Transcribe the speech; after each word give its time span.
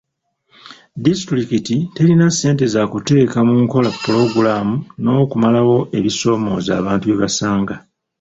Disitulikiti 1.05 1.75
terina 1.95 2.27
ssente 2.31 2.65
zakuteeka 2.73 3.39
mu 3.47 3.55
nkola 3.63 3.89
pulogulaamu 4.01 4.75
n'okumalawo 5.01 5.77
ebisoomooza 5.97 6.71
abantu 6.79 7.03
bye 7.05 7.19
basanga. 7.21 7.75